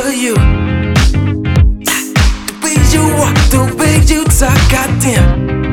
[0.00, 0.34] for you.
[2.46, 5.72] The way you walk, the way you talk, goddamn.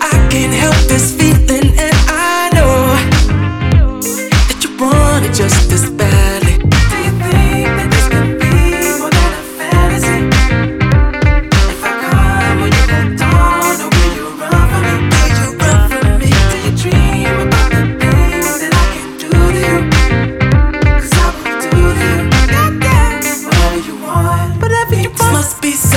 [0.00, 2.96] I can't help this feeling, and I know
[4.48, 5.89] that you want it just this.
[25.12, 25.89] This must be.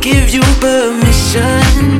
[0.00, 1.99] give you permission.